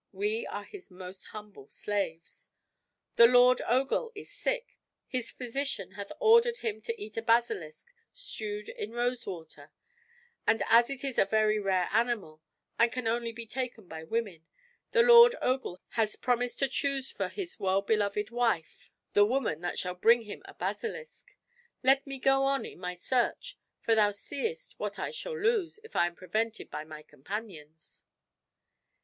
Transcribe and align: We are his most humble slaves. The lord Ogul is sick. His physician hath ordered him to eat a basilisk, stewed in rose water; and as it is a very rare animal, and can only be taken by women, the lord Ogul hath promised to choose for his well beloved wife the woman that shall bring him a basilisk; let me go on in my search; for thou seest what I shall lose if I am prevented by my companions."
We 0.13 0.47
are 0.47 0.63
his 0.63 0.89
most 0.89 1.25
humble 1.25 1.69
slaves. 1.69 2.49
The 3.17 3.27
lord 3.27 3.61
Ogul 3.67 4.11
is 4.15 4.31
sick. 4.31 4.79
His 5.05 5.29
physician 5.29 5.91
hath 5.91 6.11
ordered 6.19 6.57
him 6.57 6.81
to 6.81 6.99
eat 6.99 7.17
a 7.17 7.21
basilisk, 7.21 7.85
stewed 8.11 8.69
in 8.69 8.93
rose 8.93 9.27
water; 9.27 9.69
and 10.47 10.63
as 10.65 10.89
it 10.89 11.03
is 11.03 11.19
a 11.19 11.25
very 11.25 11.59
rare 11.59 11.87
animal, 11.91 12.41
and 12.79 12.91
can 12.91 13.07
only 13.07 13.31
be 13.31 13.45
taken 13.45 13.87
by 13.87 14.03
women, 14.03 14.47
the 14.89 15.03
lord 15.03 15.35
Ogul 15.39 15.79
hath 15.89 16.19
promised 16.19 16.57
to 16.57 16.67
choose 16.67 17.11
for 17.11 17.27
his 17.29 17.59
well 17.59 17.83
beloved 17.83 18.31
wife 18.31 18.89
the 19.13 19.23
woman 19.23 19.61
that 19.61 19.77
shall 19.77 19.93
bring 19.93 20.23
him 20.23 20.41
a 20.45 20.55
basilisk; 20.55 21.35
let 21.83 22.07
me 22.07 22.17
go 22.17 22.43
on 22.45 22.65
in 22.65 22.79
my 22.79 22.95
search; 22.95 23.55
for 23.81 23.93
thou 23.93 24.09
seest 24.09 24.79
what 24.79 24.97
I 24.97 25.11
shall 25.11 25.37
lose 25.39 25.79
if 25.83 25.95
I 25.95 26.07
am 26.07 26.15
prevented 26.15 26.71
by 26.71 26.83
my 26.83 27.03
companions." 27.03 28.03